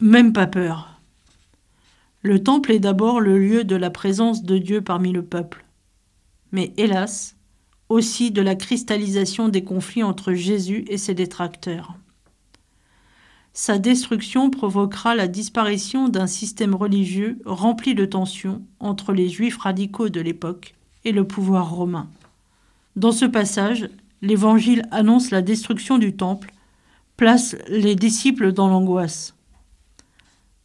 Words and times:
même 0.00 0.32
pas 0.32 0.46
peur. 0.46 1.00
Le 2.22 2.42
temple 2.42 2.72
est 2.72 2.80
d'abord 2.80 3.20
le 3.20 3.38
lieu 3.38 3.64
de 3.64 3.76
la 3.76 3.90
présence 3.90 4.42
de 4.42 4.58
Dieu 4.58 4.80
parmi 4.80 5.12
le 5.12 5.22
peuple. 5.22 5.64
Mais 6.52 6.72
hélas, 6.76 7.36
aussi 7.88 8.30
de 8.30 8.42
la 8.42 8.54
cristallisation 8.54 9.48
des 9.48 9.64
conflits 9.64 10.02
entre 10.02 10.32
Jésus 10.32 10.84
et 10.88 10.98
ses 10.98 11.14
détracteurs. 11.14 11.94
Sa 13.54 13.78
destruction 13.78 14.50
provoquera 14.50 15.14
la 15.14 15.26
disparition 15.26 16.08
d'un 16.08 16.26
système 16.26 16.74
religieux 16.74 17.38
rempli 17.44 17.94
de 17.94 18.04
tensions 18.04 18.62
entre 18.78 19.12
les 19.12 19.28
juifs 19.28 19.58
radicaux 19.58 20.10
de 20.10 20.20
l'époque 20.20 20.74
et 21.04 21.12
le 21.12 21.26
pouvoir 21.26 21.70
romain. 21.70 22.08
Dans 22.94 23.12
ce 23.12 23.24
passage, 23.24 23.88
l'Évangile 24.22 24.82
annonce 24.90 25.30
la 25.30 25.42
destruction 25.42 25.98
du 25.98 26.14
temple, 26.14 26.52
place 27.16 27.56
les 27.68 27.96
disciples 27.96 28.52
dans 28.52 28.68
l'angoisse. 28.68 29.34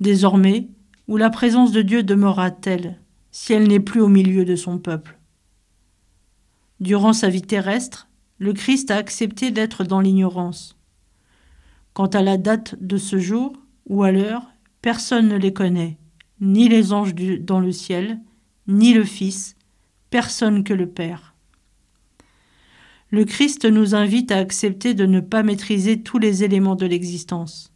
Désormais, 0.00 0.68
où 1.08 1.18
la 1.18 1.28
présence 1.28 1.72
de 1.72 1.82
Dieu 1.82 2.02
demeurera-t-elle 2.02 2.98
si 3.32 3.52
elle 3.52 3.68
n'est 3.68 3.80
plus 3.80 4.00
au 4.00 4.08
milieu 4.08 4.46
de 4.46 4.56
son 4.56 4.78
peuple 4.78 5.18
Durant 6.80 7.12
sa 7.12 7.28
vie 7.28 7.42
terrestre, 7.42 8.08
le 8.38 8.54
Christ 8.54 8.90
a 8.90 8.96
accepté 8.96 9.50
d'être 9.50 9.84
dans 9.84 10.00
l'ignorance. 10.00 10.78
Quant 11.92 12.06
à 12.06 12.22
la 12.22 12.38
date 12.38 12.76
de 12.80 12.96
ce 12.96 13.18
jour 13.18 13.52
ou 13.86 14.02
à 14.02 14.10
l'heure, 14.10 14.50
personne 14.80 15.28
ne 15.28 15.36
les 15.36 15.52
connaît, 15.52 15.98
ni 16.40 16.68
les 16.68 16.94
anges 16.94 17.14
dans 17.14 17.60
le 17.60 17.70
ciel, 17.70 18.18
ni 18.66 18.94
le 18.94 19.04
Fils, 19.04 19.56
personne 20.08 20.64
que 20.64 20.72
le 20.72 20.88
Père. 20.88 21.34
Le 23.10 23.26
Christ 23.26 23.66
nous 23.66 23.94
invite 23.94 24.32
à 24.32 24.38
accepter 24.38 24.94
de 24.94 25.04
ne 25.04 25.20
pas 25.20 25.42
maîtriser 25.42 26.02
tous 26.02 26.18
les 26.18 26.42
éléments 26.42 26.76
de 26.76 26.86
l'existence 26.86 27.70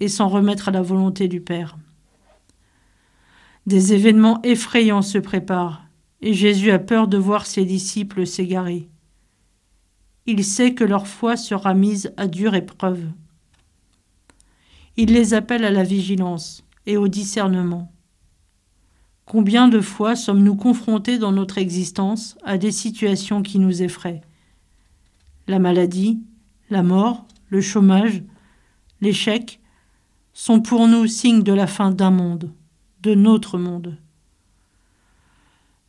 et 0.00 0.08
s'en 0.08 0.28
remettre 0.28 0.68
à 0.68 0.72
la 0.72 0.82
volonté 0.82 1.28
du 1.28 1.40
Père. 1.40 1.76
Des 3.66 3.92
événements 3.92 4.40
effrayants 4.42 5.02
se 5.02 5.18
préparent 5.18 5.82
et 6.20 6.34
Jésus 6.34 6.70
a 6.70 6.78
peur 6.78 7.08
de 7.08 7.18
voir 7.18 7.46
ses 7.46 7.64
disciples 7.64 8.26
s'égarer. 8.26 8.88
Il 10.26 10.44
sait 10.44 10.74
que 10.74 10.84
leur 10.84 11.06
foi 11.06 11.36
sera 11.36 11.74
mise 11.74 12.12
à 12.16 12.26
dure 12.26 12.54
épreuve. 12.54 13.04
Il 14.96 15.12
les 15.12 15.34
appelle 15.34 15.64
à 15.64 15.70
la 15.70 15.82
vigilance 15.82 16.64
et 16.86 16.96
au 16.96 17.06
discernement. 17.08 17.92
Combien 19.24 19.68
de 19.68 19.80
fois 19.80 20.16
sommes-nous 20.16 20.56
confrontés 20.56 21.18
dans 21.18 21.32
notre 21.32 21.58
existence 21.58 22.38
à 22.44 22.58
des 22.58 22.70
situations 22.70 23.42
qui 23.42 23.58
nous 23.58 23.82
effraient? 23.82 24.22
La 25.48 25.58
maladie, 25.58 26.20
la 26.70 26.82
mort, 26.82 27.26
le 27.48 27.60
chômage, 27.60 28.22
l'échec 29.00 29.60
sont 30.38 30.60
pour 30.60 30.86
nous 30.86 31.06
signes 31.06 31.42
de 31.42 31.54
la 31.54 31.66
fin 31.66 31.90
d'un 31.90 32.10
monde, 32.10 32.52
de 33.00 33.14
notre 33.14 33.56
monde. 33.56 33.96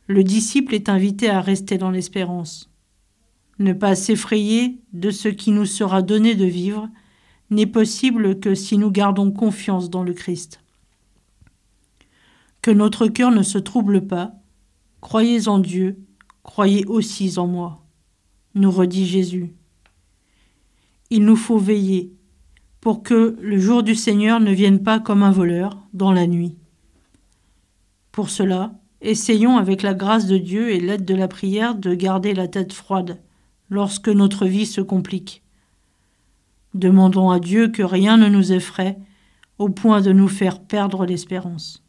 Le 0.06 0.24
disciple 0.24 0.74
est 0.74 0.88
invité 0.88 1.28
à 1.28 1.42
rester 1.42 1.76
dans 1.76 1.90
l'espérance. 1.90 2.70
Ne 3.58 3.74
pas 3.74 3.94
s'effrayer 3.94 4.78
de 4.94 5.10
ce 5.10 5.28
qui 5.28 5.50
nous 5.50 5.66
sera 5.66 6.00
donné 6.00 6.34
de 6.34 6.46
vivre 6.46 6.88
n'est 7.50 7.66
possible 7.66 8.40
que 8.40 8.54
si 8.54 8.78
nous 8.78 8.90
gardons 8.90 9.30
confiance 9.30 9.90
dans 9.90 10.02
le 10.02 10.14
Christ. 10.14 10.62
Que 12.62 12.70
notre 12.70 13.06
cœur 13.06 13.30
ne 13.30 13.42
se 13.42 13.58
trouble 13.58 14.06
pas, 14.06 14.32
croyez 15.02 15.46
en 15.46 15.58
Dieu, 15.58 15.98
croyez 16.42 16.86
aussi 16.86 17.38
en 17.38 17.46
moi, 17.46 17.84
nous 18.54 18.70
redit 18.70 19.06
Jésus. 19.06 19.52
Il 21.10 21.26
nous 21.26 21.36
faut 21.36 21.58
veiller 21.58 22.14
pour 22.88 23.02
que 23.02 23.36
le 23.42 23.58
jour 23.58 23.82
du 23.82 23.94
Seigneur 23.94 24.40
ne 24.40 24.50
vienne 24.50 24.82
pas 24.82 24.98
comme 24.98 25.22
un 25.22 25.30
voleur 25.30 25.76
dans 25.92 26.10
la 26.10 26.26
nuit. 26.26 26.56
Pour 28.12 28.30
cela, 28.30 28.72
essayons 29.02 29.58
avec 29.58 29.82
la 29.82 29.92
grâce 29.92 30.26
de 30.26 30.38
Dieu 30.38 30.70
et 30.70 30.80
l'aide 30.80 31.04
de 31.04 31.14
la 31.14 31.28
prière 31.28 31.74
de 31.74 31.92
garder 31.92 32.32
la 32.32 32.48
tête 32.48 32.72
froide 32.72 33.20
lorsque 33.68 34.08
notre 34.08 34.46
vie 34.46 34.64
se 34.64 34.80
complique. 34.80 35.42
Demandons 36.72 37.28
à 37.28 37.40
Dieu 37.40 37.68
que 37.68 37.82
rien 37.82 38.16
ne 38.16 38.30
nous 38.30 38.54
effraie 38.54 38.96
au 39.58 39.68
point 39.68 40.00
de 40.00 40.12
nous 40.12 40.28
faire 40.28 40.58
perdre 40.58 41.04
l'espérance. 41.04 41.84